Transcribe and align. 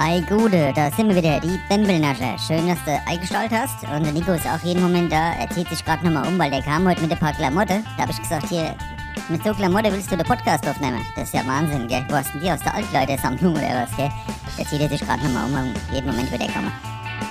Ei 0.00 0.20
Gude, 0.28 0.72
da 0.76 0.92
sind 0.92 1.08
wir 1.08 1.16
wieder, 1.16 1.40
die 1.40 1.60
Bembelnascher. 1.68 2.38
Schön, 2.38 2.68
dass 2.68 2.78
du 2.84 2.92
eingestellt 3.04 3.50
hast. 3.50 3.82
Und 3.82 4.04
der 4.04 4.12
Nico 4.12 4.30
ist 4.30 4.46
auch 4.46 4.62
jeden 4.62 4.80
Moment 4.80 5.10
da. 5.10 5.32
Er 5.32 5.50
zieht 5.50 5.68
sich 5.68 5.84
gerade 5.84 6.04
nochmal 6.04 6.28
um, 6.28 6.38
weil 6.38 6.52
der 6.52 6.62
kam 6.62 6.88
heute 6.88 7.02
mit 7.02 7.10
ein 7.10 7.18
paar 7.18 7.32
Klamotte. 7.32 7.82
Da 7.96 8.02
habe 8.02 8.12
ich 8.12 8.22
gesagt, 8.22 8.48
hier, 8.48 8.76
mit 9.28 9.42
so 9.42 9.52
Klamotte 9.52 9.92
willst 9.92 10.08
du 10.12 10.16
den 10.16 10.24
Podcast 10.24 10.68
aufnehmen? 10.68 11.04
Das 11.16 11.24
ist 11.24 11.34
ja 11.34 11.44
Wahnsinn, 11.44 11.88
gell? 11.88 12.06
Wo 12.08 12.14
hast 12.14 12.32
denn 12.32 12.40
die 12.40 12.48
aus 12.48 12.60
der 12.60 12.76
Altkleidersammlung 12.76 13.54
oder 13.54 13.82
was, 13.82 13.96
gell? 13.96 14.08
Der 14.56 14.66
zieht 14.66 14.80
er 14.80 14.88
sich 14.88 15.00
gerade 15.00 15.20
nochmal 15.24 15.46
um 15.46 15.54
und 15.54 15.74
jeden 15.92 16.06
Moment 16.06 16.30
wieder 16.30 16.46
kommen. 16.46 16.70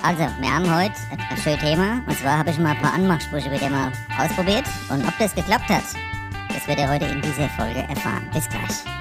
Also, 0.02 0.26
wir 0.38 0.54
haben 0.54 0.66
heute 0.66 0.94
ein 1.10 1.38
schönes 1.38 1.60
Thema. 1.60 2.02
Und 2.06 2.18
zwar 2.18 2.36
habe 2.36 2.50
ich 2.50 2.58
mal 2.58 2.72
ein 2.72 2.82
paar 2.82 2.92
Anmachsprüche 2.92 3.50
wieder 3.50 3.70
mal 3.70 3.90
ausprobiert. 4.18 4.64
Und 4.90 5.08
ob 5.08 5.18
das 5.18 5.34
geklappt 5.34 5.70
hat, 5.70 5.84
das 6.50 6.68
wird 6.68 6.78
ihr 6.78 6.90
heute 6.90 7.06
in 7.06 7.22
dieser 7.22 7.48
Folge 7.48 7.80
erfahren. 7.88 8.28
Bis 8.34 8.46
gleich. 8.46 8.97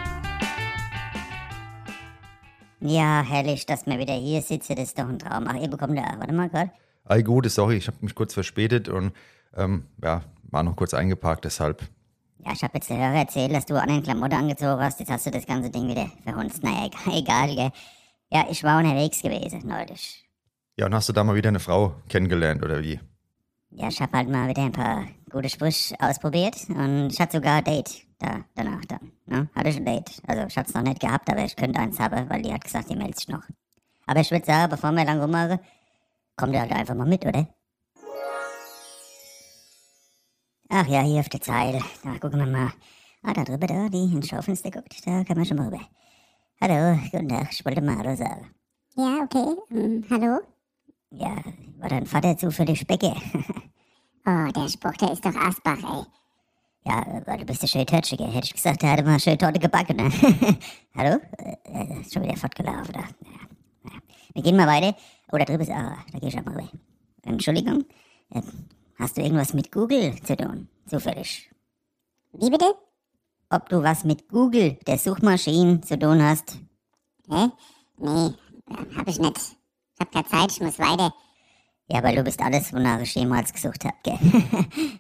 Ja, 2.87 3.21
herrlich, 3.21 3.65
dass 3.65 3.85
wir 3.85 3.99
wieder 3.99 4.13
hier 4.13 4.41
sitzen. 4.41 4.75
Das 4.77 4.85
ist 4.85 4.97
doch 4.97 5.09
ein 5.09 5.19
Traum. 5.19 5.45
Ach, 5.47 5.55
ihr 5.55 5.67
bekommt 5.67 5.97
da, 5.97 6.03
warte 6.17 6.33
mal 6.33 6.47
gerade. 6.47 6.71
Ei, 7.03 7.21
gut, 7.21 7.49
sorry, 7.51 7.75
ich 7.75 7.87
habe 7.87 7.97
mich 7.99 8.15
kurz 8.15 8.33
verspätet 8.33 8.87
und 8.87 9.11
ähm, 9.55 9.87
ja, 10.01 10.23
war 10.43 10.63
noch 10.63 10.75
kurz 10.77 10.93
eingeparkt, 10.93 11.43
deshalb. 11.43 11.81
Ja, 12.45 12.53
ich 12.53 12.63
habe 12.63 12.75
jetzt 12.75 12.89
der 12.89 12.97
Hörer 12.97 13.19
erzählt, 13.19 13.53
dass 13.53 13.65
du 13.65 13.75
an 13.75 13.89
den 13.89 14.03
Klamotten 14.03 14.35
angezogen 14.35 14.81
hast. 14.81 15.01
Jetzt 15.01 15.11
hast 15.11 15.25
du 15.25 15.31
das 15.31 15.45
ganze 15.45 15.69
Ding 15.69 15.89
wieder 15.89 16.09
verhunzt. 16.23 16.63
Naja, 16.63 16.85
egal, 16.85 17.13
egal, 17.17 17.55
gell. 17.55 17.71
Ja, 18.31 18.45
ich 18.49 18.63
war 18.63 18.79
unterwegs 18.79 19.21
gewesen 19.21 19.63
neulich. 19.65 20.25
Ja, 20.77 20.85
und 20.85 20.93
hast 20.93 21.09
du 21.09 21.13
da 21.13 21.25
mal 21.25 21.35
wieder 21.35 21.49
eine 21.49 21.59
Frau 21.59 21.95
kennengelernt 22.07 22.63
oder 22.63 22.81
wie? 22.81 23.01
Ja, 23.79 23.89
ich 23.89 24.01
habe 24.01 24.17
halt 24.17 24.27
mal 24.27 24.49
wieder 24.49 24.63
ein 24.63 24.71
paar 24.71 25.05
gute 25.29 25.49
Sprüche 25.49 25.95
ausprobiert 25.99 26.67
und 26.69 27.11
ich 27.11 27.21
hatte 27.21 27.37
sogar 27.37 27.57
ein 27.57 27.63
Date 27.63 28.07
da, 28.17 28.43
danach 28.55 28.83
dann. 28.85 29.11
Ne? 29.27 29.49
Hatte 29.53 29.69
ich 29.69 29.77
ein 29.77 29.85
Date. 29.85 30.19
Also 30.25 30.47
ich 30.47 30.57
es 30.57 30.73
noch 30.73 30.81
nicht 30.81 30.99
gehabt, 30.99 31.29
aber 31.29 31.45
ich 31.45 31.55
könnte 31.55 31.79
eins 31.79 31.99
haben, 31.99 32.27
weil 32.27 32.41
die 32.41 32.51
hat 32.51 32.63
gesagt, 32.63 32.89
die 32.89 32.95
meldet 32.95 33.19
sich 33.19 33.27
noch. 33.27 33.43
Aber 34.07 34.19
ich 34.19 34.31
würde 34.31 34.47
sagen, 34.47 34.71
bevor 34.71 34.91
wir 34.93 35.05
lang 35.05 35.21
rummachen, 35.21 35.59
kommt 36.35 36.53
ihr 36.53 36.61
halt 36.61 36.71
einfach 36.71 36.95
mal 36.95 37.07
mit, 37.07 37.23
oder? 37.23 37.47
Ach 40.69 40.87
ja, 40.87 41.01
hier 41.01 41.19
auf 41.19 41.29
der 41.29 41.41
Zeile. 41.41 41.79
Da 42.03 42.17
gucken 42.17 42.39
wir 42.39 42.47
mal. 42.47 42.73
Ah, 43.21 43.33
da 43.33 43.43
drüber, 43.43 43.67
da, 43.67 43.89
die 43.89 44.11
ins 44.11 44.27
Schaufenster 44.27 44.71
guckt. 44.71 45.05
Da 45.05 45.23
kann 45.23 45.37
man 45.37 45.45
schon 45.45 45.57
mal 45.57 45.67
rüber. 45.67 45.81
Hallo, 46.59 46.97
guten 47.11 47.29
Tag, 47.29 47.49
ich 47.51 47.63
wollte 47.63 47.81
mal 47.81 47.97
Hallo 47.99 48.15
sagen. 48.15 48.55
Ja, 48.95 49.19
okay. 49.23 49.55
Hm, 49.69 50.03
hallo? 50.09 50.39
Ja, 51.11 51.35
war 51.77 51.89
dein 51.89 52.07
Vater 52.07 52.35
zufällig 52.37 52.79
Specke? 52.79 53.13
Oh, 54.29 54.51
der 54.51 54.67
Spruch, 54.67 54.91
der 54.99 55.13
ist 55.13 55.23
doch 55.23 55.33
Asbach, 55.35 55.77
ey. 55.77 56.03
Ja, 56.83 57.23
weil 57.25 57.37
du 57.37 57.45
bist 57.45 57.61
ja 57.61 57.67
schön 57.69 57.85
Tötschige. 57.85 58.25
Hätte 58.25 58.47
ich 58.47 58.53
gesagt, 58.53 58.81
der 58.81 58.91
hatte 58.91 59.03
mal 59.03 59.21
schön 59.21 59.37
Torte 59.39 59.57
gebacken, 59.57 59.95
ne? 59.95 60.11
Hallo? 60.97 61.21
Äh, 61.37 62.01
ist 62.01 62.13
schon 62.13 62.23
wieder 62.23 62.35
fortgelaufen, 62.35 62.91
da. 62.91 62.99
Ja. 62.99 63.99
Wir 64.33 64.43
gehen 64.43 64.57
mal 64.57 64.67
weiter. 64.67 64.97
Oh, 65.31 65.37
da 65.37 65.45
drüben 65.45 65.61
ist, 65.61 65.71
ah, 65.71 65.95
da 66.11 66.19
geh 66.19 66.27
ich 66.27 66.37
auch 66.37 66.43
mal 66.43 66.57
rüber. 66.57 66.69
Entschuldigung, 67.23 67.85
äh, 68.31 68.41
hast 68.99 69.15
du 69.15 69.21
irgendwas 69.21 69.53
mit 69.53 69.71
Google 69.71 70.21
zu 70.21 70.35
tun? 70.35 70.67
Zufällig. 70.87 71.49
Wie 72.33 72.49
bitte? 72.49 72.75
Ob 73.49 73.69
du 73.69 73.81
was 73.81 74.03
mit 74.03 74.27
Google, 74.27 74.77
der 74.87 74.97
Suchmaschine, 74.97 75.79
zu 75.79 75.97
tun 75.97 76.21
hast? 76.21 76.59
Hä? 77.29 77.47
Nee, 77.97 78.33
äh, 78.71 78.97
hab 78.97 79.07
ich 79.07 79.19
nicht. 79.19 79.37
Ich 79.37 79.99
hab 80.01 80.11
keine 80.11 80.25
Zeit, 80.25 80.51
ich 80.51 80.59
muss 80.59 80.79
weiter. 80.79 81.13
Ja, 81.89 82.03
weil 82.03 82.15
du 82.15 82.23
bist 82.23 82.41
alles, 82.41 82.73
wonach 82.73 82.99
ich 82.99 83.15
jemals 83.15 83.53
gesucht 83.53 83.85
hab, 83.85 84.03
gell? 84.03 84.17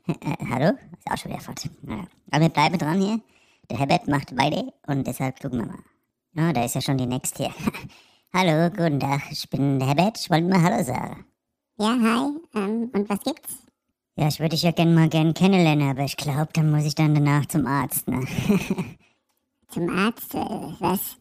äh, 0.07 0.45
hallo? 0.49 0.77
Ist 0.97 1.11
auch 1.11 1.17
schon 1.17 1.31
wieder 1.31 1.41
fort. 1.41 1.69
Naja. 1.81 2.05
Aber 2.31 2.41
wir 2.41 2.49
bleiben 2.49 2.77
dran 2.77 3.01
hier. 3.01 3.19
Der 3.69 3.79
Herbert 3.79 4.07
macht 4.07 4.37
weiter 4.37 4.71
und 4.87 5.05
deshalb 5.05 5.39
gucken 5.41 5.59
wir 5.59 5.65
mal. 5.65 5.83
Ja, 6.33 6.53
da 6.53 6.63
ist 6.63 6.75
ja 6.75 6.81
schon 6.81 6.97
die 6.97 7.05
Next 7.05 7.37
hier. 7.37 7.51
hallo, 8.33 8.69
guten 8.69 9.01
Tag, 9.01 9.23
ich 9.29 9.49
bin 9.49 9.79
der 9.79 9.89
Herbert. 9.89 10.17
Ich 10.17 10.29
wollte 10.29 10.47
mal 10.47 10.61
Hallo 10.61 10.81
sagen. 10.81 11.25
Ja, 11.77 11.97
hi. 12.01 12.37
Ähm, 12.55 12.89
und 12.93 13.09
was 13.09 13.19
gibt's? 13.19 13.57
Ja, 14.15 14.29
ich 14.29 14.39
würde 14.39 14.49
dich 14.49 14.63
ja 14.63 14.71
gern 14.71 14.93
mal 14.93 15.09
gern 15.09 15.33
kennenlernen, 15.33 15.89
aber 15.89 16.05
ich 16.05 16.15
glaube, 16.15 16.49
dann 16.53 16.71
muss 16.71 16.85
ich 16.85 16.95
dann 16.95 17.13
danach 17.13 17.45
zum 17.47 17.67
Arzt, 17.67 18.07
ne? 18.07 18.25
Zum 19.67 19.89
Arzt? 19.89 20.33
Äh, 20.33 20.39
was? 20.79 21.17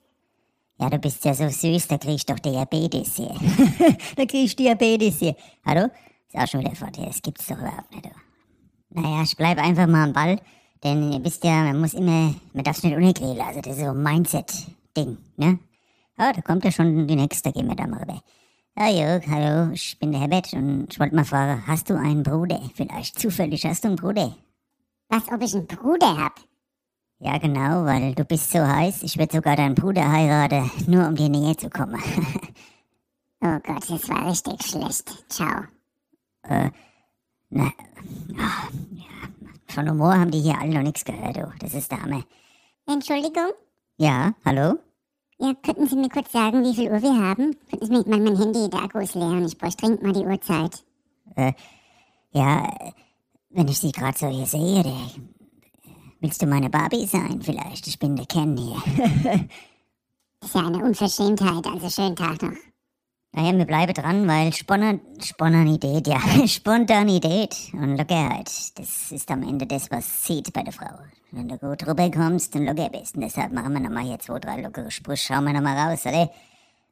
Ja, 0.79 0.91
du 0.91 0.99
bist 0.99 1.25
ja 1.25 1.33
so 1.33 1.49
süß, 1.49 1.89
da 1.89 1.97
krieg 1.97 2.17
ich 2.17 2.27
doch 2.27 2.39
Diabetes 2.39 3.17
hier. 3.17 3.35
da 4.17 4.27
krieg 4.27 4.45
ich 4.45 4.57
Diabetes 4.57 5.19
hier. 5.19 5.35
Hallo? 5.65 5.89
Ist 6.29 6.37
auch 6.37 6.47
schon 6.47 6.61
wieder 6.61 6.75
fort 6.75 6.97
hier, 6.97 7.07
das 7.07 7.23
gibt's 7.23 7.47
doch 7.47 7.57
überhaupt 7.57 7.91
nicht. 7.93 8.05
Du. 8.05 8.11
Naja, 8.91 9.23
ich 9.23 9.37
bleib 9.37 9.59
einfach 9.59 9.87
mal 9.87 10.05
am 10.05 10.13
Ball, 10.13 10.39
denn 10.85 11.13
ihr 11.13 11.25
wisst 11.25 11.45
ja, 11.45 11.65
man 11.65 11.81
muss 11.81 11.95
immer, 11.95 12.35
man 12.53 12.65
darf's 12.65 12.83
nicht 12.83 12.95
unerklären, 12.95 13.41
also 13.41 13.61
das 13.63 13.77
ist 13.77 13.85
so 13.85 13.91
ein 13.91 14.03
Mindset-Ding, 14.03 15.17
ne? 15.37 15.59
Oh, 16.19 16.31
da 16.35 16.41
kommt 16.43 16.65
ja 16.65 16.71
schon 16.71 17.07
die 17.07 17.17
nächste, 17.17 17.53
gehen 17.53 17.69
wir 17.69 17.75
da 17.75 17.87
mal 17.87 18.01
rüber. 18.01 18.21
Hallo, 18.79 19.21
hallo, 19.31 19.73
ich 19.73 19.99
bin 19.99 20.13
der 20.13 20.21
Herbert 20.21 20.53
und 20.53 20.89
ich 20.91 21.01
wollte 21.01 21.15
mal 21.15 21.25
fragen, 21.25 21.67
hast 21.67 21.89
du 21.89 21.95
einen 21.99 22.23
Bruder? 22.23 22.61
Vielleicht 22.75 23.19
zufällig 23.19 23.65
hast 23.65 23.85
du 23.85 23.89
einen 23.89 23.97
Bruder? 23.97 24.37
Was, 25.09 25.27
ob 25.33 25.43
ich 25.43 25.55
einen 25.55 25.67
Bruder 25.67 26.19
hab? 26.19 26.41
Ja, 27.19 27.38
genau, 27.38 27.84
weil 27.84 28.15
du 28.15 28.25
bist 28.25 28.50
so 28.50 28.59
heiß. 28.59 29.03
Ich 29.03 29.16
würde 29.19 29.34
sogar 29.34 29.56
deinen 29.56 29.75
Bruder 29.75 30.10
heiraten, 30.10 30.71
nur 30.87 31.06
um 31.06 31.15
dir 31.16 31.28
näher 31.28 31.56
zu 31.56 31.71
kommen. 31.71 32.00
Oh 33.43 33.59
Gott, 33.62 33.88
das 33.88 34.09
war 34.09 34.31
richtig 34.31 34.62
schlecht. 34.62 35.25
Ciao. 35.28 35.65
äh, 36.49 36.71
na, 37.50 37.71
ach, 38.41 38.71
ja, 38.93 39.04
von 39.69 39.88
Humor 39.91 40.15
haben 40.19 40.31
die 40.31 40.41
hier 40.41 40.59
alle 40.59 40.72
noch 40.75 40.82
nichts 40.82 41.04
gehört, 41.04 41.37
du. 41.37 41.53
Das 41.60 41.75
ist 41.75 41.93
Hammer. 41.93 42.25
Entschuldigung? 42.87 43.50
Ja, 43.98 44.33
hallo? 44.44 44.78
Ja, 45.38 45.53
könnten 45.62 45.87
Sie 45.87 45.97
mir 45.97 46.09
kurz 46.09 46.33
sagen, 46.33 46.65
wie 46.65 46.75
viel 46.75 46.91
Uhr 46.91 47.03
wir 47.03 47.15
haben? 47.15 47.54
Könnten 47.69 47.87
Sie 47.87 47.93
mir 47.93 48.04
mein, 48.06 48.25
mein 48.25 48.38
Handy, 48.38 48.71
der 48.71 48.83
Akku 48.83 48.98
ist 49.00 49.15
leer 49.15 49.27
und 49.27 49.44
ich 49.44 49.59
bräuchte 49.59 49.84
dringend 49.84 50.03
mal 50.03 50.15
die 50.15 50.27
Uhrzeit. 50.27 50.83
Ja, 52.33 52.65
äh, 52.66 52.93
wenn 53.50 53.69
ich 53.69 53.78
sie 53.78 53.93
gerade 53.93 54.16
so 54.16 54.28
hier 54.28 54.47
sehe, 54.47 54.83
der, 54.83 54.97
willst 56.21 56.43
du 56.43 56.47
meine 56.47 56.71
Barbie 56.71 57.06
sein 57.06 57.41
vielleicht? 57.43 57.87
Ich 57.87 57.99
bin 57.99 58.16
der 58.16 58.27
Ken 58.27 58.56
hier. 58.56 58.82
Das 60.41 60.50
ist 60.50 60.54
ja 60.54 60.66
eine 60.66 60.84
Unverschämtheit, 60.84 61.66
also 61.66 61.88
schönen 61.88 62.15
Tag 62.15 62.43
noch. 62.43 62.53
naja, 63.32 63.56
wir 63.56 63.65
bleiben 63.65 63.94
dran, 63.94 64.28
weil 64.28 64.53
Spontan 64.53 65.00
Spontanität, 65.21 66.06
ja, 66.06 66.21
Spontanität 66.47 67.56
und 67.72 67.97
Lockerheit, 67.97 68.50
das 68.78 69.12
ist 69.12 69.31
am 69.31 69.43
Ende 69.43 69.66
das, 69.66 69.91
was 69.91 70.22
zieht 70.22 70.53
bei 70.53 70.62
der 70.62 70.72
Frau. 70.72 70.94
Wenn 71.32 71.49
du 71.49 71.59
gut 71.59 71.87
rüberkommst 71.87 72.54
und 72.54 72.66
locker 72.66 72.91
bist. 72.91 73.16
Und 73.16 73.22
deshalb 73.22 73.53
machen 73.53 73.72
wir 73.72 73.81
nochmal 73.81 74.04
hier 74.04 74.19
zwei, 74.19 74.38
drei 74.38 74.60
lockere 74.60 74.91
Sprüche. 74.91 75.33
Schauen 75.33 75.44
wir 75.44 75.53
nochmal 75.53 75.88
raus, 75.88 76.06
oder? 76.06 76.31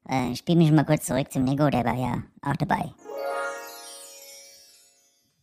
Äh, 0.09 0.33
ich 0.33 0.39
spiele 0.39 0.59
mich 0.59 0.73
mal 0.73 0.85
kurz 0.85 1.07
zurück 1.07 1.31
zum 1.31 1.45
Nico, 1.45 1.71
der 1.71 1.85
war 1.85 1.97
ja 1.97 2.23
auch 2.43 2.57
dabei. 2.57 2.93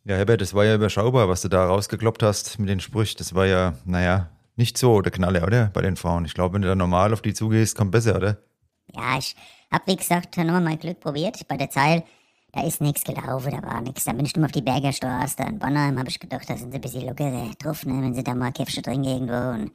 Ja, 0.03 0.15
Herbert, 0.15 0.41
das 0.41 0.55
war 0.55 0.65
ja 0.65 0.73
überschaubar, 0.73 1.29
was 1.29 1.43
du 1.43 1.47
da 1.47 1.63
rausgekloppt 1.67 2.23
hast 2.23 2.57
mit 2.57 2.69
den 2.69 2.79
Sprüchen. 2.79 3.17
Das 3.19 3.35
war 3.35 3.45
ja, 3.45 3.75
naja, 3.85 4.31
nicht 4.55 4.75
so 4.75 4.99
der 5.01 5.11
Knaller, 5.11 5.43
oder? 5.43 5.67
Bei 5.67 5.81
den 5.81 5.95
Frauen. 5.95 6.25
Ich 6.25 6.33
glaube, 6.33 6.55
wenn 6.55 6.63
du 6.63 6.67
da 6.67 6.73
normal 6.73 7.13
auf 7.13 7.21
die 7.21 7.35
zugehst, 7.35 7.77
kommt 7.77 7.91
besser, 7.91 8.15
oder? 8.15 8.37
Ja, 8.95 9.19
ich 9.19 9.35
hab, 9.71 9.85
wie 9.85 9.95
gesagt, 9.95 10.35
nochmal 10.37 10.61
mein 10.61 10.79
Glück 10.79 10.99
probiert. 10.99 11.47
Bei 11.47 11.55
der 11.55 11.69
Zeil, 11.69 12.03
da 12.51 12.65
ist 12.65 12.81
nichts 12.81 13.03
gelaufen, 13.03 13.51
da 13.51 13.61
war 13.61 13.79
nichts. 13.81 14.05
Da 14.05 14.13
bin 14.13 14.25
ich 14.25 14.35
nur 14.35 14.45
auf 14.45 14.51
die 14.51 14.63
Berger 14.63 14.91
Straße, 14.91 15.35
da 15.37 15.43
in 15.43 15.59
Bonnheim, 15.59 15.99
hab 15.99 16.07
ich 16.07 16.19
gedacht, 16.19 16.49
da 16.49 16.57
sind 16.57 16.71
sie 16.71 16.79
ein 16.79 16.81
bisschen 16.81 17.07
lockerer 17.07 17.51
drauf, 17.59 17.85
ne, 17.85 18.01
wenn 18.01 18.15
sie 18.15 18.23
da 18.23 18.33
mal 18.33 18.51
Käffchen 18.51 18.81
trinken 18.81 19.03
irgendwo. 19.03 19.33
Und 19.61 19.71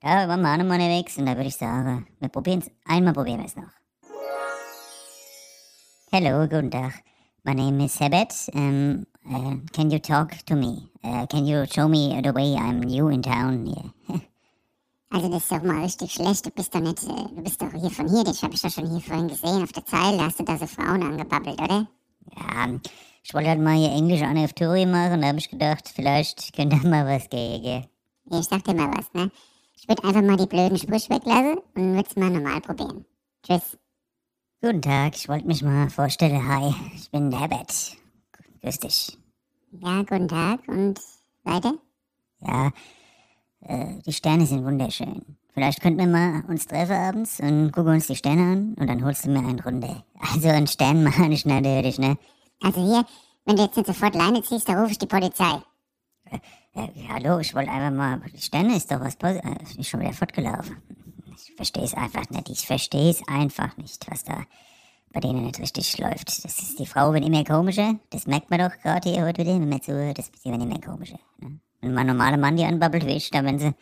da 0.00 0.26
waren 0.28 0.40
wir 0.40 0.50
auch 0.50 0.56
nochmal 0.56 0.80
unterwegs 0.80 1.18
und 1.18 1.26
da 1.26 1.36
würde 1.36 1.48
ich 1.48 1.56
sagen, 1.56 2.06
wir 2.20 2.30
probieren's. 2.30 2.70
Einmal 2.86 3.12
probieren 3.12 3.40
wir 3.40 3.46
es 3.46 3.54
noch. 3.54 3.68
Hello, 6.10 6.48
guten 6.48 6.70
Tag. 6.70 6.94
My 7.44 7.54
name 7.54 7.84
is 7.84 8.00
Herbert. 8.00 8.32
Um, 8.54 9.06
uh, 9.30 9.56
can 9.72 9.90
you 9.90 9.98
talk 9.98 10.32
to 10.46 10.54
me? 10.54 10.90
Uh, 11.04 11.26
can 11.26 11.46
you 11.46 11.66
show 11.66 11.88
me 11.88 12.20
the 12.22 12.32
way 12.32 12.56
I'm 12.56 12.80
new 12.80 13.08
in 13.08 13.22
town 13.22 13.66
here? 13.66 14.20
Also 15.10 15.30
das 15.30 15.44
ist 15.44 15.50
doch 15.50 15.62
mal 15.62 15.82
richtig 15.82 16.12
schlecht. 16.12 16.44
Du 16.44 16.50
bist 16.50 16.74
doch 16.74 16.80
nicht, 16.80 17.02
äh, 17.04 17.34
du 17.34 17.42
bist 17.42 17.62
doch 17.62 17.72
hier 17.72 17.88
von 17.88 18.10
hier. 18.10 18.24
Dich 18.24 18.42
habe 18.42 18.52
ich 18.52 18.60
doch 18.60 18.70
schon 18.70 18.90
hier 18.90 19.00
vorhin 19.00 19.28
gesehen 19.28 19.62
auf 19.62 19.72
der 19.72 19.86
Zeile. 19.86 20.22
Hast 20.22 20.38
du 20.38 20.44
da 20.44 20.58
so 20.58 20.66
Frauen 20.66 21.02
angebabbelt, 21.02 21.58
oder? 21.58 21.86
Ja, 22.36 22.68
ich 23.28 23.34
wollte 23.34 23.48
halt 23.50 23.60
mal 23.60 23.76
hier 23.76 23.90
Englisch 23.90 24.22
an 24.22 24.38
auf 24.38 24.52
Touri 24.52 24.86
machen, 24.86 25.20
da 25.20 25.28
habe 25.28 25.38
ich 25.38 25.50
gedacht, 25.50 25.88
vielleicht 25.88 26.54
könnte 26.54 26.78
da 26.82 26.88
mal 26.88 27.06
was 27.06 27.28
gehen, 27.28 27.62
gell? 27.62 27.84
Ja, 28.30 28.40
ich 28.40 28.46
sag 28.46 28.64
dir 28.64 28.74
mal 28.74 28.90
was, 28.96 29.12
ne? 29.12 29.30
Ich 29.76 29.88
würde 29.88 30.04
einfach 30.04 30.22
mal 30.22 30.36
die 30.36 30.46
blöden 30.46 30.78
Sprüche 30.78 31.10
weglassen 31.10 31.58
und 31.74 31.94
würde 31.94 32.08
es 32.08 32.16
mal 32.16 32.30
normal 32.30 32.60
probieren. 32.60 33.04
Tschüss. 33.46 33.76
Guten 34.60 34.82
Tag, 34.82 35.14
ich 35.14 35.28
wollte 35.28 35.46
mich 35.46 35.62
mal 35.62 35.88
vorstellen. 35.88 36.46
Hi, 36.48 36.74
ich 36.94 37.10
bin 37.10 37.30
Herbert. 37.30 37.98
Grüß 38.62 38.78
dich. 38.78 39.18
Ja, 39.72 39.98
guten 40.02 40.28
Tag 40.28 40.60
und 40.66 41.00
weiter? 41.44 41.74
Ja, 42.40 42.70
äh, 43.60 44.00
die 44.04 44.12
Sterne 44.12 44.46
sind 44.46 44.64
wunderschön. 44.64 45.24
Vielleicht 45.52 45.80
könnten 45.80 45.98
wir 45.98 46.06
mal 46.06 46.44
uns 46.48 46.66
treffen 46.66 46.94
abends 46.94 47.40
und 47.40 47.72
gucken 47.72 47.94
uns 47.94 48.06
die 48.06 48.16
Sterne 48.16 48.42
an 48.42 48.74
und 48.74 48.86
dann 48.86 49.04
holst 49.04 49.26
du 49.26 49.30
mir 49.30 49.40
einen 49.40 49.60
runter. 49.60 50.04
Also 50.32 50.48
einen 50.48 50.66
Stern 50.66 51.04
mache 51.04 51.26
ich 51.26 51.46
natürlich, 51.46 51.98
ne? 51.98 52.18
Also 52.60 52.80
hier, 52.80 53.04
wenn 53.44 53.56
du 53.56 53.62
jetzt 53.62 53.76
nicht 53.76 53.86
sofort 53.86 54.14
Leine 54.14 54.42
ziehst, 54.42 54.68
dann 54.68 54.78
rufe 54.78 54.92
ich 54.92 54.98
die 54.98 55.06
Polizei. 55.06 55.62
Äh, 56.74 56.88
hallo, 57.08 57.38
ich 57.38 57.54
wollte 57.54 57.70
einfach 57.70 57.96
mal, 57.96 58.20
die 58.32 58.40
Sterne 58.40 58.76
ist 58.76 58.90
doch 58.90 59.00
was 59.00 59.16
Positives. 59.16 59.76
Äh, 59.76 59.80
ist 59.80 59.88
schon 59.88 60.00
wieder 60.00 60.12
fortgelaufen. 60.12 60.76
Ich 61.34 61.54
verstehe 61.54 61.84
es 61.84 61.94
einfach 61.94 62.28
nicht. 62.30 62.48
Ich 62.48 62.66
verstehe 62.66 63.10
es 63.10 63.22
einfach 63.28 63.76
nicht, 63.76 64.10
was 64.10 64.24
da 64.24 64.44
bei 65.12 65.20
denen 65.20 65.44
nicht 65.44 65.58
richtig 65.58 65.98
läuft. 65.98 66.44
Das 66.44 66.58
ist, 66.58 66.78
die 66.78 66.86
Frau 66.86 67.12
wird 67.12 67.24
immer 67.24 67.44
komischer. 67.44 67.96
Das 68.10 68.26
merkt 68.26 68.50
man 68.50 68.60
doch 68.60 68.76
gerade 68.82 69.10
hier 69.10 69.24
heute 69.24 69.42
wieder, 69.42 69.54
wenn 69.54 69.68
man 69.68 69.80
zuhört. 69.80 70.18
Das 70.18 70.30
sie 70.42 70.50
werden 70.50 70.70
immer 70.70 70.80
komischer. 70.80 71.18
Ne? 71.40 71.58
Wenn 71.80 71.94
man 71.94 72.06
normaler 72.06 72.36
Mann 72.36 72.56
die 72.56 72.64
anbabbelt, 72.64 73.06
wischt, 73.06 73.34
dann 73.34 73.44
wenn 73.44 73.58
sie, 73.58 73.72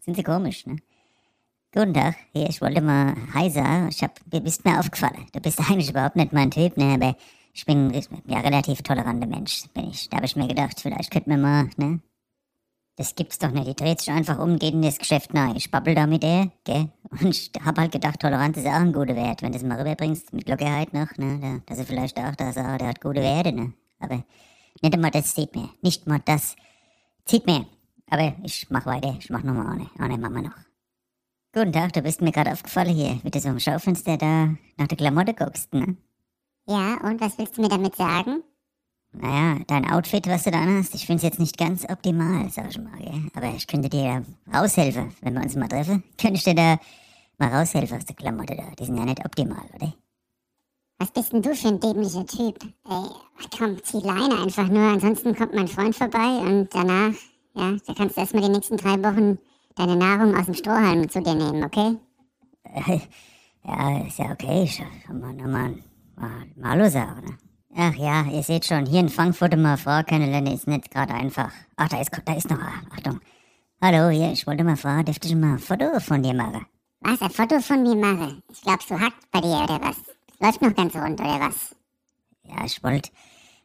sind 0.00 0.16
sie 0.16 0.22
komisch. 0.22 0.66
Ne? 0.66 0.76
Guten 1.72 1.94
Tag, 1.94 2.16
hier, 2.32 2.48
ich 2.48 2.60
wollte 2.60 2.80
mal 2.80 3.14
heiser. 3.32 3.88
Ich 3.88 4.02
hab, 4.02 4.18
du 4.28 4.40
bist 4.40 4.64
mir 4.64 4.80
aufgefallen. 4.80 5.26
Du 5.32 5.40
bist 5.40 5.60
eigentlich 5.60 5.90
überhaupt 5.90 6.16
nicht 6.16 6.32
mein 6.32 6.50
Typ, 6.50 6.76
ne, 6.76 6.94
aber 6.94 7.16
ich 7.52 7.64
bin 7.64 7.92
ja 8.26 8.40
relativ 8.40 8.82
toleranter 8.82 9.26
Mensch, 9.26 9.64
bin 9.72 9.90
ich. 9.90 10.08
Da 10.08 10.16
habe 10.16 10.26
ich 10.26 10.34
mir 10.34 10.48
gedacht, 10.48 10.80
vielleicht 10.80 11.10
könnten 11.12 11.30
wir 11.30 11.38
mal, 11.38 11.70
ne? 11.76 12.00
Das 13.00 13.14
gibt's 13.14 13.38
doch 13.38 13.50
nicht. 13.50 13.66
Die 13.66 13.74
dreht 13.74 13.98
sich 13.98 14.10
einfach 14.10 14.38
um, 14.38 14.58
geht 14.58 14.74
in 14.74 14.82
das 14.82 14.98
Geschäft 14.98 15.32
nahe. 15.32 15.56
Ich 15.56 15.70
babbel 15.70 15.94
da 15.94 16.06
mit 16.06 16.22
der, 16.22 16.50
gell? 16.64 16.90
Und 17.10 17.30
ich 17.30 17.50
hab 17.64 17.78
halt 17.78 17.92
gedacht, 17.92 18.20
Toleranz 18.20 18.58
ist 18.58 18.66
auch 18.66 18.72
ein 18.72 18.92
guter 18.92 19.16
Wert. 19.16 19.40
Wenn 19.40 19.52
du 19.52 19.56
es 19.56 19.64
mal 19.64 19.78
rüberbringst, 19.78 20.34
mit 20.34 20.46
Lockerheit 20.46 20.92
noch, 20.92 21.16
ne? 21.16 21.62
Dass 21.64 21.78
er 21.78 21.86
vielleicht 21.86 22.18
auch 22.18 22.34
da 22.34 22.52
sagt, 22.52 22.82
der 22.82 22.88
hat 22.88 23.00
gute 23.00 23.22
Werte, 23.22 23.52
ne? 23.52 23.72
Aber 24.00 24.22
nicht 24.82 24.92
einmal 24.92 25.10
das 25.10 25.34
zieht 25.34 25.56
mir. 25.56 25.70
Nicht 25.80 26.06
mal 26.06 26.20
das 26.22 26.56
zieht 27.24 27.46
mir. 27.46 27.64
Aber 28.10 28.34
ich 28.42 28.66
mach 28.68 28.84
weiter. 28.84 29.16
Ich 29.18 29.30
mach 29.30 29.44
nochmal 29.44 29.68
eine. 29.68 29.88
Eine 29.98 30.18
machen 30.18 30.34
wir 30.34 30.42
noch. 30.42 30.58
Guten 31.54 31.72
Tag, 31.72 31.94
du 31.94 32.02
bist 32.02 32.20
mir 32.20 32.32
gerade 32.32 32.52
aufgefallen 32.52 32.94
hier, 32.94 33.18
wie 33.22 33.30
du 33.30 33.40
so 33.40 33.48
im 33.48 33.60
Schaufenster 33.60 34.18
da 34.18 34.50
nach 34.76 34.88
der 34.88 34.98
Klamotte 34.98 35.32
guckst, 35.32 35.72
ne? 35.72 35.96
Ja, 36.66 36.98
und 37.02 37.18
was 37.18 37.38
willst 37.38 37.56
du 37.56 37.62
mir 37.62 37.70
damit 37.70 37.96
sagen? 37.96 38.42
Naja, 39.12 39.58
dein 39.66 39.90
Outfit, 39.90 40.26
was 40.28 40.44
du 40.44 40.52
da 40.52 40.62
anhast, 40.62 40.94
ich 40.94 41.04
find's 41.04 41.24
jetzt 41.24 41.40
nicht 41.40 41.58
ganz 41.58 41.84
optimal, 41.88 42.48
sag 42.50 42.70
ich 42.70 42.78
mal, 42.78 42.96
gell? 42.96 43.28
Aber 43.34 43.54
ich 43.54 43.66
könnte 43.66 43.88
dir 43.88 44.24
raushelfen, 44.54 45.12
wenn 45.20 45.34
wir 45.34 45.42
uns 45.42 45.56
mal 45.56 45.68
treffen. 45.68 46.04
Könnte 46.20 46.36
ich 46.36 46.44
dir 46.44 46.54
da 46.54 46.78
mal 47.38 47.52
raushelfen 47.52 47.96
aus 47.96 48.04
der 48.04 48.14
Klamotte 48.14 48.54
da? 48.54 48.70
Die 48.78 48.84
sind 48.84 48.96
ja 48.96 49.04
nicht 49.04 49.24
optimal, 49.24 49.64
oder? 49.74 49.92
Was 50.98 51.10
bist 51.10 51.32
denn 51.32 51.42
du 51.42 51.56
für 51.56 51.68
ein 51.68 51.80
dämlicher 51.80 52.24
Typ? 52.26 52.58
Ey, 52.88 53.08
komm, 53.56 53.82
zieh 53.82 54.00
Leine 54.00 54.42
einfach 54.42 54.68
nur, 54.68 54.82
ansonsten 54.82 55.34
kommt 55.34 55.54
mein 55.54 55.66
Freund 55.66 55.96
vorbei 55.96 56.38
und 56.42 56.68
danach, 56.72 57.14
ja, 57.54 57.76
da 57.86 57.94
kannst 57.94 58.16
du 58.16 58.20
erstmal 58.20 58.44
die 58.44 58.50
nächsten 58.50 58.76
drei 58.76 59.02
Wochen 59.02 59.38
deine 59.74 59.96
Nahrung 59.96 60.36
aus 60.36 60.44
dem 60.44 60.54
Strohhalm 60.54 61.08
zu 61.08 61.20
dir 61.20 61.34
nehmen, 61.34 61.64
okay? 61.64 61.96
ja, 63.64 64.06
ist 64.06 64.18
ja 64.18 64.30
okay. 64.30 64.64
Ich 64.64 64.82
kann 65.04 65.20
mal 65.20 65.32
nochmal 65.32 65.74
mal 66.16 66.46
Hallo 66.62 66.88
sagen, 66.88 67.24
ne? 67.24 67.49
Ach 67.76 67.94
ja, 67.94 68.24
ihr 68.24 68.42
seht 68.42 68.66
schon, 68.66 68.86
hier 68.86 69.00
in 69.00 69.08
Frankfurt 69.08 69.56
mal 69.56 69.76
Frau 69.76 70.02
kennenlernen 70.02 70.54
ist 70.54 70.66
nicht 70.66 70.90
gerade 70.90 71.14
einfach. 71.14 71.52
Ach, 71.76 71.88
da 71.88 72.00
ist, 72.00 72.10
da 72.24 72.34
ist 72.34 72.50
noch, 72.50 72.58
Achtung. 72.58 73.20
Hallo, 73.80 74.10
hier, 74.10 74.32
ich 74.32 74.46
wollte 74.46 74.64
mal 74.64 74.76
fragen, 74.76 75.04
dürfte 75.04 75.28
ich 75.28 75.34
mal 75.36 75.52
ein 75.52 75.58
Foto 75.58 76.00
von 76.00 76.22
dir 76.22 76.34
machen? 76.34 76.66
Was, 77.00 77.22
ein 77.22 77.30
Foto 77.30 77.60
von 77.60 77.82
mir 77.82 77.94
machen? 77.94 78.42
Ich 78.52 78.60
glaub, 78.62 78.86
du 78.86 79.00
hackt 79.00 79.30
bei 79.30 79.40
dir, 79.40 79.62
oder 79.62 79.80
was? 79.80 79.96
Läuft 80.40 80.62
noch 80.62 80.74
ganz 80.74 80.94
rund, 80.96 81.20
oder 81.20 81.40
was? 81.40 81.74
Ja, 82.44 82.64
ich 82.64 82.82
wollte 82.82 83.10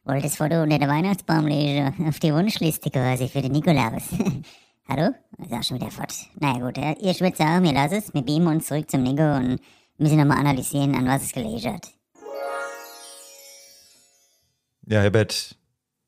wollt 0.05 0.23
das 0.23 0.35
Foto 0.35 0.61
unter 0.61 0.77
den 0.77 0.87
Weihnachtsbaum 0.87 1.47
legen, 1.47 2.07
auf 2.07 2.19
die 2.19 2.33
Wunschliste 2.33 2.91
quasi 2.91 3.27
für 3.27 3.41
den 3.41 3.53
Nikolaus. 3.53 4.03
Hallo? 4.87 5.15
Ist 5.39 5.51
auch 5.51 5.63
schon 5.63 5.77
wieder 5.77 5.89
fort. 5.89 6.13
Naja 6.39 6.59
gut, 6.59 6.77
würde 6.77 7.35
sagen, 7.35 7.65
wir 7.65 7.73
lassen 7.73 7.95
es, 7.95 8.13
wir 8.13 8.21
beamen 8.21 8.47
uns 8.47 8.67
zurück 8.67 8.89
zum 8.89 9.01
Nico 9.01 9.35
und 9.35 9.59
müssen 9.97 10.17
nochmal 10.17 10.37
analysieren, 10.37 10.93
an 10.93 11.07
was 11.07 11.23
es 11.23 11.31
gelegen 11.31 11.73
hat. 11.73 11.87
Ja, 14.87 15.01
Herbert, 15.01 15.57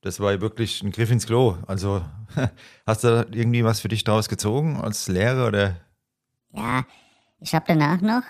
das 0.01 0.19
war 0.19 0.33
ja 0.33 0.41
wirklich 0.41 0.83
ein 0.83 0.91
Griff 0.91 1.09
ins 1.09 1.25
Klo. 1.25 1.57
Also, 1.65 2.05
hast 2.85 3.03
du 3.03 3.07
da 3.07 3.25
irgendwie 3.31 3.63
was 3.63 3.79
für 3.79 3.87
dich 3.87 4.03
draus 4.03 4.29
gezogen 4.29 4.79
als 4.79 5.07
Lehrer 5.07 5.47
oder? 5.47 5.77
Ja, 6.53 6.85
ich 7.39 7.55
habe 7.55 7.65
danach 7.67 8.01
noch, 8.01 8.21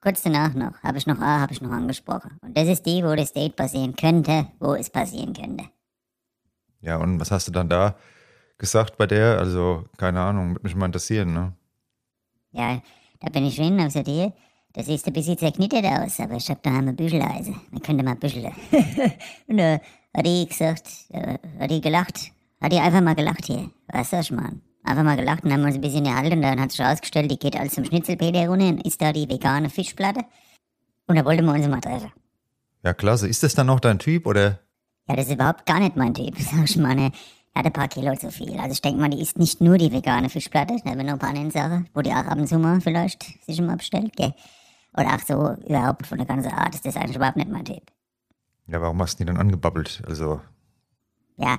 kurz 0.00 0.22
danach 0.22 0.54
noch, 0.54 0.80
habe 0.82 0.98
ich 0.98 1.06
noch 1.06 1.18
A, 1.18 1.40
habe 1.40 1.52
ich 1.52 1.60
noch 1.60 1.72
angesprochen. 1.72 2.38
Und 2.40 2.56
das 2.56 2.68
ist 2.68 2.86
die, 2.86 3.02
wo 3.02 3.14
das 3.16 3.32
Date 3.32 3.56
passieren 3.56 3.96
könnte, 3.96 4.46
wo 4.60 4.74
es 4.74 4.90
passieren 4.90 5.32
könnte. 5.32 5.64
Ja, 6.80 6.96
und 6.96 7.18
was 7.18 7.32
hast 7.32 7.48
du 7.48 7.52
dann 7.52 7.68
da 7.68 7.96
gesagt 8.58 8.96
bei 8.96 9.06
der? 9.06 9.38
Also, 9.38 9.86
keine 9.96 10.20
Ahnung, 10.20 10.52
würde 10.52 10.64
mich 10.64 10.76
mal 10.76 10.86
interessieren, 10.86 11.32
ne? 11.32 11.52
Ja, 12.52 12.80
da 13.20 13.28
bin 13.30 13.44
ich 13.44 13.56
hin, 13.56 13.80
also 13.80 14.02
die, 14.04 14.32
das 14.78 14.86
siehst 14.86 15.08
ein 15.08 15.12
bisschen 15.12 15.36
zerknittert 15.36 15.84
aus, 15.84 16.20
aber 16.20 16.36
ich 16.36 16.48
hab 16.48 16.62
da 16.62 16.70
eine 16.70 16.92
Büscheleise. 16.92 17.52
Man 17.72 17.82
könnte 17.82 18.04
mal 18.04 18.14
büscheln. 18.14 18.52
und 19.48 19.58
äh, 19.58 19.80
hat 20.16 20.24
die 20.24 20.46
gesagt, 20.46 20.88
äh, 21.08 21.36
hat 21.58 21.68
die 21.68 21.80
gelacht. 21.80 22.30
Hat 22.60 22.70
die 22.70 22.78
einfach 22.78 23.00
mal 23.00 23.16
gelacht 23.16 23.46
hier. 23.46 23.72
Weißt 23.88 24.12
du, 24.12 24.22
Schmarrn? 24.22 24.62
Einfach 24.84 25.02
mal 25.02 25.16
gelacht 25.16 25.42
und 25.42 25.52
haben 25.52 25.64
uns 25.64 25.74
ein 25.74 25.80
bisschen 25.80 26.04
gehalten 26.04 26.34
und 26.34 26.42
dann 26.42 26.60
hat 26.60 26.70
sich 26.70 26.78
herausgestellt, 26.78 27.28
die 27.28 27.40
geht 27.40 27.56
alles 27.56 27.74
zum 27.74 27.86
Schnitzelpeter 27.86 28.48
runter 28.48 28.68
und 28.68 28.86
isst 28.86 29.02
da 29.02 29.12
die 29.12 29.28
vegane 29.28 29.68
Fischplatte. 29.68 30.20
Und 31.08 31.16
da 31.16 31.24
wollten 31.24 31.44
wir 31.44 31.54
uns 31.54 31.66
mal 31.66 31.80
treffen. 31.80 32.12
Ja, 32.84 32.94
klasse. 32.94 33.26
Ist 33.26 33.42
das 33.42 33.56
dann 33.56 33.66
noch 33.66 33.80
dein 33.80 33.98
Typ, 33.98 34.28
oder? 34.28 34.60
Ja, 35.08 35.16
das 35.16 35.26
ist 35.26 35.32
überhaupt 35.32 35.66
gar 35.66 35.80
nicht 35.80 35.96
mein 35.96 36.14
Typ. 36.14 36.38
Sag 36.38 36.70
ich 36.70 36.76
mal, 36.76 36.94
ne, 36.94 37.10
hat 37.52 37.66
ein 37.66 37.72
paar 37.72 37.88
Kilo 37.88 38.14
zu 38.14 38.30
viel. 38.30 38.56
Also 38.60 38.74
ich 38.74 38.80
denke 38.80 39.00
mal, 39.00 39.10
die 39.10 39.20
isst 39.20 39.40
nicht 39.40 39.60
nur 39.60 39.76
die 39.76 39.90
vegane 39.90 40.28
Fischplatte, 40.28 40.76
da 40.84 40.90
haben 40.90 40.98
wir 40.98 41.04
noch 41.04 41.14
ein 41.14 41.18
paar 41.18 41.30
andere 41.30 41.50
Sachen, 41.50 41.88
wo 41.94 42.00
die 42.00 42.12
auch 42.12 42.26
ab 42.26 42.38
und 42.38 42.46
zu 42.46 42.60
mal 42.60 42.80
vielleicht 42.80 43.24
sich 43.44 43.56
schon 43.56 43.66
mal 43.66 43.76
bestellt, 43.76 44.14
gell? 44.14 44.32
Oder 44.98 45.14
auch 45.14 45.20
so 45.20 45.52
überhaupt 45.64 46.06
von 46.06 46.18
der 46.18 46.26
ganzen 46.26 46.50
Art 46.50 46.74
ist 46.74 46.84
das 46.84 46.96
eigentlich 46.96 47.16
überhaupt 47.16 47.36
nicht 47.36 47.48
mein 47.48 47.64
Typ. 47.64 47.82
Ja, 48.66 48.80
warum 48.80 49.00
hast 49.00 49.14
du 49.14 49.24
die 49.24 49.26
dann 49.26 49.36
angebabbelt? 49.36 50.02
Also. 50.08 50.40
Ja, 51.36 51.58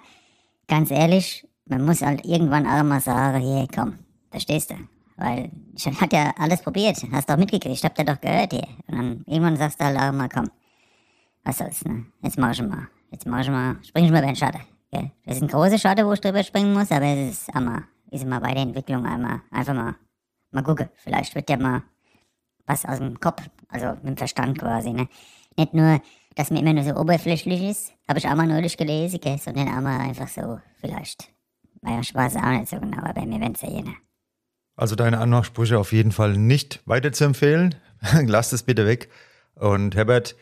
ganz 0.67 0.91
ehrlich, 0.91 1.47
man 1.65 1.85
muss 1.85 2.01
halt 2.01 2.25
irgendwann 2.25 2.67
auch 2.67 2.83
mal 2.83 2.99
sagen, 2.99 3.39
hier, 3.39 3.65
komm, 3.73 3.97
verstehst 4.29 4.71
du? 4.71 4.75
Weil 5.15 5.51
ich 5.73 5.85
hatte 5.85 6.15
ja 6.15 6.33
alles 6.37 6.61
probiert, 6.61 7.01
hast 7.13 7.29
doch 7.29 7.37
mitgekriegt, 7.37 7.83
habt 7.83 7.97
ihr 7.97 8.05
doch 8.05 8.19
gehört 8.19 8.51
hier. 8.51 8.67
Und 8.87 8.97
dann 8.97 9.23
irgendwann 9.25 9.55
sagst 9.55 9.79
du 9.79 9.85
halt 9.85 9.97
auch 9.97 10.11
mal, 10.11 10.27
komm, 10.27 10.49
was 11.43 11.57
soll's, 11.57 11.85
ne? 11.85 12.05
Jetzt 12.21 12.37
mach 12.37 12.51
ich 12.51 12.61
mal, 12.61 12.87
jetzt 13.11 13.25
mach 13.25 13.39
ich 13.39 13.49
mal, 13.49 13.77
spring 13.83 14.05
ich 14.05 14.11
mal 14.11 14.19
über 14.19 14.27
den 14.27 14.35
Schatten. 14.35 14.61
Gell? 14.91 15.11
Das 15.25 15.37
ist 15.37 15.43
ein 15.43 15.47
großer 15.47 15.77
Schatten, 15.77 16.05
wo 16.05 16.11
ich 16.11 16.21
drüber 16.21 16.43
springen 16.43 16.73
muss, 16.73 16.91
aber 16.91 17.05
es 17.05 17.31
ist 17.31 17.55
einmal, 17.55 17.83
ist 18.11 18.23
immer 18.23 18.41
bei 18.41 18.53
der 18.53 18.63
Entwicklung 18.63 19.05
einmal, 19.05 19.41
einfach 19.49 19.73
mal, 19.73 19.95
mal 20.51 20.63
gucken. 20.63 20.89
Vielleicht 20.95 21.33
wird 21.35 21.49
ja 21.49 21.57
mal 21.57 21.83
was 22.69 22.85
aus 22.85 22.99
dem 22.99 23.19
Kopf, 23.19 23.41
also 23.67 23.87
mit 24.03 24.05
dem 24.05 24.17
Verstand 24.17 24.59
quasi, 24.59 24.91
ne? 24.91 25.07
Nicht 25.57 25.73
nur, 25.73 26.01
dass 26.35 26.51
man 26.51 26.61
immer 26.61 26.73
nur 26.73 26.83
so 26.83 26.95
oberflächlich 26.95 27.61
ist, 27.63 27.93
habe 28.07 28.19
ich 28.19 28.27
auch 28.27 28.35
mal 28.35 28.47
neulich 28.47 28.77
gelesen, 28.77 29.19
gell? 29.19 29.37
sondern 29.37 29.67
auch 29.67 29.81
mal 29.81 29.99
einfach 29.99 30.27
so, 30.27 30.59
vielleicht. 30.79 31.29
Naja, 31.81 32.03
Spaß 32.03 32.35
auch 32.37 32.51
nicht 32.51 32.69
so 32.69 32.79
genau, 32.79 33.03
aber 33.03 33.25
mir 33.25 33.41
wenn's 33.41 33.61
ja 33.61 33.69
jene. 33.69 33.95
Also 34.75 34.95
deine 34.95 35.17
Anmachsprüche 35.17 35.77
auf 35.77 35.91
jeden 35.91 36.11
Fall 36.11 36.37
nicht 36.37 36.81
weiter 36.85 37.11
zu 37.11 37.25
empfehlen. 37.25 37.75
Lasst 38.25 38.53
es 38.53 38.63
bitte 38.63 38.85
weg. 38.85 39.09
Und 39.55 39.95
Herbert, 39.95 40.35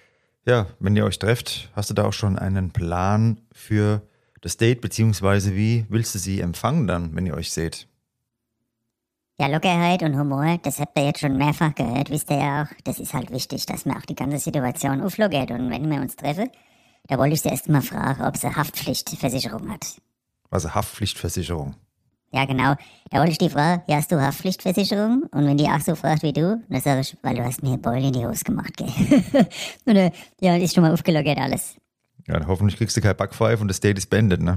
ja, 0.45 0.67
wenn 0.79 0.95
ihr 0.95 1.05
euch 1.05 1.17
trefft, 1.17 1.71
hast 1.73 1.89
du 1.89 1.93
da 1.93 2.05
auch 2.05 2.13
schon 2.13 2.37
einen 2.37 2.71
Plan 2.71 3.41
für 3.51 4.01
das 4.41 4.57
Date, 4.57 4.81
beziehungsweise 4.81 5.55
wie 5.55 5.85
willst 5.89 6.13
du 6.13 6.19
sie 6.19 6.41
empfangen 6.41 6.85
dann, 6.85 7.15
wenn 7.15 7.25
ihr 7.25 7.33
euch 7.33 7.51
seht? 7.51 7.87
Ja, 9.39 9.47
Lockerheit 9.47 10.01
und 10.01 10.17
Humor, 10.17 10.57
das 10.63 10.79
habt 10.79 10.97
ihr 10.97 11.05
jetzt 11.05 11.19
schon 11.19 11.37
mehrfach 11.37 11.75
gehört, 11.75 12.09
wisst 12.09 12.31
ihr 12.31 12.39
ja 12.39 12.63
auch. 12.63 12.67
Das 12.85 12.99
ist 12.99 13.13
halt 13.13 13.29
wichtig, 13.31 13.67
dass 13.67 13.85
man 13.85 13.97
auch 13.97 14.05
die 14.05 14.15
ganze 14.15 14.39
Situation 14.39 14.99
auflockert. 15.01 15.51
Und 15.51 15.69
wenn 15.69 15.87
wir 15.91 16.01
uns 16.01 16.15
treffen, 16.15 16.49
da 17.07 17.19
wollte 17.19 17.35
ich 17.35 17.41
sie 17.41 17.49
erst 17.49 17.69
mal 17.69 17.83
fragen, 17.83 18.23
ob 18.23 18.35
sie 18.35 18.47
Haftpflichtversicherung 18.47 19.71
hat. 19.71 19.85
Was 20.49 20.65
Also 20.65 20.73
Haftpflichtversicherung. 20.73 21.75
Ja, 22.31 22.45
genau. 22.45 22.73
Da 23.11 23.19
wollte 23.19 23.31
ich 23.31 23.37
die 23.37 23.49
fragen, 23.49 23.83
ja, 23.87 23.97
hast 23.97 24.11
du 24.11 24.19
Haftpflichtversicherung? 24.19 25.27
Und 25.31 25.45
wenn 25.45 25.57
die 25.57 25.67
auch 25.67 25.81
so 25.81 25.93
fragt 25.93 26.23
wie 26.23 26.33
du, 26.33 26.59
dann 26.67 26.81
sage 26.81 27.01
ich, 27.01 27.15
weil 27.21 27.35
du 27.35 27.43
hast 27.45 27.61
mir 27.61 27.77
Beul 27.77 28.03
in 28.03 28.13
die 28.13 28.25
Hose 28.25 28.43
gemacht, 28.43 28.75
gell? 28.75 28.89
und 29.85 29.95
äh, 29.95 30.11
ja, 30.41 30.55
ist 30.55 30.73
schon 30.73 30.83
mal 30.83 30.91
aufgelockert 30.91 31.37
alles. 31.37 31.75
Ja, 32.27 32.45
hoffentlich 32.47 32.77
kriegst 32.77 32.97
du 32.97 33.01
kein 33.01 33.15
Backpfeif 33.15 33.61
und 33.61 33.67
das 33.67 33.81
Date 33.81 33.99
ist 33.99 34.09
beendet, 34.09 34.41
ne? 34.41 34.55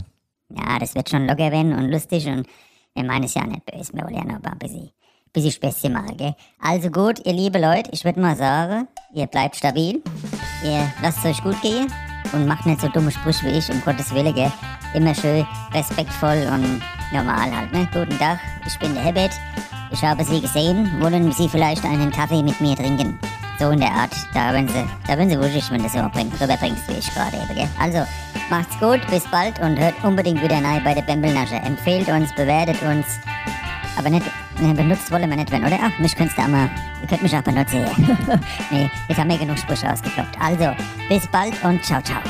Ja, 0.49 0.79
das 0.79 0.95
wird 0.95 1.11
schon 1.11 1.27
locker 1.27 1.53
werden 1.53 1.75
und 1.75 1.91
lustig 1.91 2.27
und 2.27 2.47
wir 2.95 3.05
meinen 3.05 3.25
es 3.25 3.35
ja 3.35 3.45
nicht 3.47 3.65
böse, 3.67 3.93
wir 3.93 4.05
wollen 4.05 4.15
ja 4.15 4.25
noch 4.25 4.43
ein 4.43 4.59
bisschen, 4.59 4.91
bisschen 5.33 5.53
Späßchen 5.53 5.93
machen, 5.93 6.17
gell? 6.17 6.35
Also 6.61 6.91
gut, 6.91 7.25
ihr 7.25 7.33
liebe 7.33 7.59
Leute, 7.59 7.91
ich 7.93 8.05
würde 8.05 8.21
mal 8.21 8.37
sagen, 8.37 8.89
ihr 9.15 9.27
bleibt 9.27 9.57
stabil, 9.57 10.03
ihr 10.65 10.93
lasst 11.03 11.19
es 11.19 11.25
euch 11.27 11.43
gut 11.43 11.61
gehen 11.63 11.87
und 12.33 12.47
macht 12.47 12.67
nicht 12.67 12.81
so 12.81 12.89
dumme 12.89 13.11
Sprüche 13.11 13.47
wie 13.47 13.59
ich, 13.59 13.71
um 13.71 13.81
Gottes 13.83 14.13
Willen, 14.15 14.35
gell? 14.35 14.53
Immer 14.95 15.15
schön 15.15 15.47
respektvoll 15.73 16.49
und 16.53 16.83
normal 17.13 17.57
halt, 17.57 17.73
ne? 17.73 17.89
Guten 17.93 18.19
Tag, 18.19 18.39
ich 18.67 18.79
bin 18.79 18.95
der 18.95 19.05
Herbert, 19.05 19.33
ich 19.93 20.03
habe 20.03 20.25
Sie 20.25 20.41
gesehen, 20.41 21.01
wollen 21.01 21.31
Sie 21.33 21.49
vielleicht 21.49 21.85
einen 21.85 22.11
Kaffee 22.11 22.43
mit 22.43 22.61
mir 22.61 22.77
trinken? 22.77 23.19
So 23.61 23.69
in 23.73 23.81
der 23.81 23.93
Art, 23.93 24.17
da 24.33 24.55
werden 24.55 24.69
Sie, 24.69 24.89
da 25.07 25.19
werden 25.19 25.29
Sie 25.29 25.39
wuschig, 25.39 25.71
wenn 25.71 25.83
du 25.83 25.89
so 25.91 25.99
bring, 26.15 26.33
rüberbringst, 26.41 26.89
wie 26.89 26.95
ich 26.95 27.13
gerade 27.13 27.37
eben, 27.37 27.55
gell? 27.55 27.69
Also, 27.79 28.07
macht's 28.49 28.75
gut, 28.81 29.07
bis 29.11 29.25
bald 29.25 29.61
und 29.61 29.79
hört 29.79 30.03
unbedingt 30.03 30.43
wieder 30.43 30.65
rein 30.65 30.83
bei 30.83 30.95
der 30.95 31.03
Bembelnasche. 31.03 31.57
Empfehlt 31.57 32.09
uns, 32.09 32.35
bewertet 32.35 32.81
uns, 32.81 33.05
aber 33.99 34.09
nicht, 34.09 34.25
ne, 34.61 34.73
benutzt 34.73 35.13
wollen 35.13 35.29
wir 35.29 35.37
nicht, 35.37 35.53
wenn, 35.53 35.63
oder? 35.63 35.79
Ach, 35.79 35.99
mich 35.99 36.17
könntest 36.17 36.39
du 36.39 36.43
auch 36.43 36.49
mal, 36.49 36.71
ihr 37.03 37.07
könnt 37.07 37.23
mich 37.23 37.37
auch 37.37 37.43
benutzen 37.43 37.85
hier. 37.85 38.41
nee, 38.71 38.91
jetzt 39.09 39.21
haben 39.21 39.29
wir 39.29 39.37
genug 39.37 39.59
Sprüche 39.59 39.93
ausgekloppt. 39.93 40.41
Also, 40.41 40.75
bis 41.11 41.27
bald 41.27 41.63
und 41.63 41.85
ciao, 41.85 42.01
ciao. 42.01 42.23